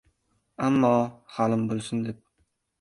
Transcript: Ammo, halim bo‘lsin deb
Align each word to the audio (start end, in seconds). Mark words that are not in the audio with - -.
Ammo, 0.69 0.91
halim 1.37 1.69
bo‘lsin 1.75 2.05
deb 2.09 2.29